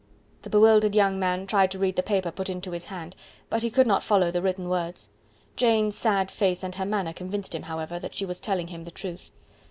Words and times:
The 0.41 0.49
bewildered 0.49 0.95
young 0.95 1.19
man 1.19 1.45
tried 1.45 1.69
to 1.69 1.77
read 1.77 1.95
the 1.95 2.01
paper 2.01 2.31
put 2.31 2.49
into 2.49 2.71
his 2.71 2.85
hand, 2.85 3.15
but 3.51 3.61
he 3.61 3.69
could 3.69 3.85
not 3.85 4.01
follow 4.01 4.31
the 4.31 4.41
written 4.41 4.67
words. 4.67 5.11
Jane's 5.55 5.95
sad 5.95 6.31
face 6.31 6.63
and 6.63 6.73
her 6.73 6.85
manner 6.87 7.13
convinced 7.13 7.53
him, 7.53 7.61
however, 7.61 7.99
that 7.99 8.15
she 8.15 8.25
was 8.25 8.39
telling 8.39 8.69
him 8.69 8.83
the 8.83 8.89
truth. 8.89 9.29